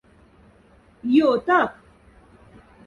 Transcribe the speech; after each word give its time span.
Ётак! 1.29 1.71